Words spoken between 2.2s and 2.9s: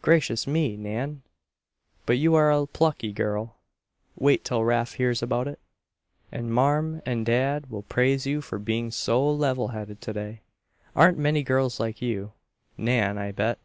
are a